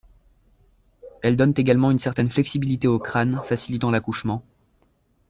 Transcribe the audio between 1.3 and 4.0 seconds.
donnent également une certaine flexibilité au crâne facilitant